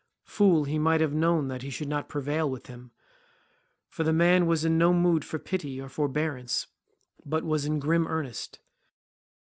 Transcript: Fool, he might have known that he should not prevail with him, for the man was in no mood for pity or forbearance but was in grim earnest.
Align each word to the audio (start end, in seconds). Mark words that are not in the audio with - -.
Fool, 0.23 0.63
he 0.63 0.79
might 0.79 0.99
have 0.99 1.13
known 1.13 1.47
that 1.49 1.61
he 1.61 1.69
should 1.69 1.87
not 1.87 2.09
prevail 2.09 2.49
with 2.49 2.65
him, 2.65 2.89
for 3.87 4.03
the 4.03 4.11
man 4.11 4.47
was 4.47 4.65
in 4.65 4.75
no 4.75 4.95
mood 4.95 5.23
for 5.23 5.37
pity 5.37 5.79
or 5.79 5.89
forbearance 5.89 6.65
but 7.23 7.43
was 7.43 7.65
in 7.65 7.77
grim 7.77 8.07
earnest. 8.07 8.57